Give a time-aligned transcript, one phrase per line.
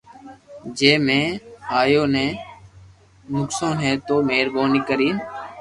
[0.77, 1.23] جي مون
[1.77, 2.25] اپو ني
[3.33, 5.15] نقسون ھي تو مھربوبي ڪرين